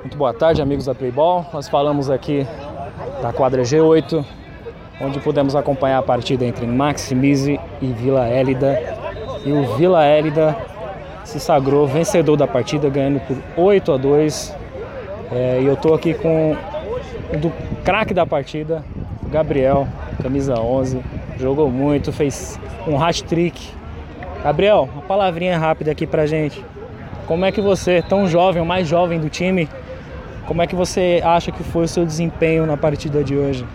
[0.00, 1.44] Muito boa tarde, amigos da Playball.
[1.52, 2.46] Nós falamos aqui
[3.20, 4.24] da quadra G8,
[5.00, 8.80] onde pudemos acompanhar a partida entre Maximize e Vila Hélida.
[9.44, 10.56] E o Vila Hélida
[11.24, 14.56] se sagrou vencedor da partida, ganhando por 8 a 2.
[15.32, 16.56] É, e eu tô aqui com
[17.40, 17.52] do
[17.84, 18.84] craque da partida,
[19.24, 19.86] Gabriel,
[20.22, 21.02] camisa 11.
[21.38, 23.72] Jogou muito, fez um hat-trick.
[24.44, 26.64] Gabriel, uma palavrinha rápida aqui pra gente.
[27.26, 29.68] Como é que você, tão jovem, o mais jovem do time,
[30.48, 33.66] como é que você acha que foi o seu desempenho na partida de hoje?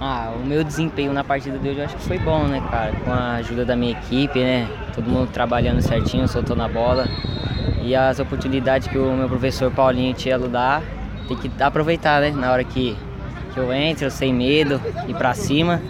[0.00, 2.92] Ah, o meu desempenho na partida de hoje eu acho que foi bom, né, cara?
[3.04, 4.66] Com a ajuda da minha equipe, né?
[4.94, 7.06] Todo mundo trabalhando certinho, soltou na bola.
[7.82, 10.82] E as oportunidades que o meu professor Paulinho tinha dá,
[11.28, 12.30] tem que aproveitar, né?
[12.30, 12.96] Na hora que,
[13.52, 15.82] que eu entro, sem medo, ir pra cima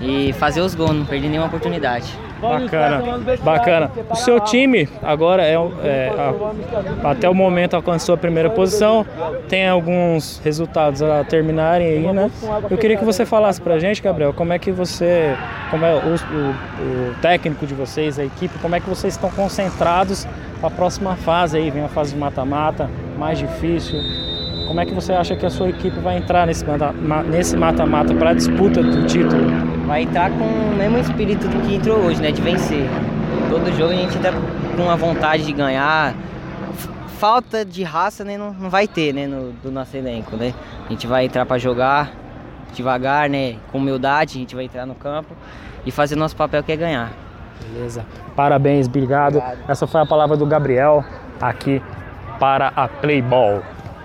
[0.00, 2.16] e fazer os gols, não perder nenhuma oportunidade.
[2.40, 3.02] Bacana,
[3.42, 3.90] bacana.
[4.10, 6.12] O seu time agora é, é
[7.02, 9.04] a, até o momento alcançou a primeira posição,
[9.48, 12.30] tem alguns resultados a terminarem aí, né?
[12.70, 15.36] Eu queria que você falasse pra gente, Gabriel, como é que você,
[15.70, 19.30] como é o, o, o técnico de vocês, a equipe, como é que vocês estão
[19.30, 20.26] concentrados
[20.60, 23.98] para a próxima fase aí, vem a fase de mata-mata, mais difícil.
[24.68, 28.34] Como é que você acha que a sua equipe vai entrar nesse mata-mata para a
[28.34, 29.46] disputa do título?
[29.86, 32.30] Vai entrar com o mesmo espírito do que entrou hoje, né?
[32.30, 32.86] De vencer.
[33.48, 34.28] Todo jogo a gente tá
[34.76, 36.14] com a vontade de ganhar.
[37.16, 40.52] Falta de raça né, não, não vai ter né, no, do nosso elenco, né?
[40.86, 42.12] A gente vai entrar para jogar
[42.74, 43.56] devagar, né?
[43.72, 45.34] Com humildade, a gente vai entrar no campo
[45.86, 47.10] e fazer nosso papel que é ganhar.
[47.72, 48.04] Beleza.
[48.36, 49.38] Parabéns, obrigado.
[49.38, 49.58] obrigado.
[49.66, 51.02] Essa foi a palavra do Gabriel
[51.40, 51.82] aqui
[52.38, 53.62] para a Playball.